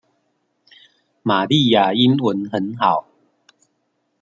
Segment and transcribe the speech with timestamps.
[1.23, 3.05] 瑪麗亞英文很好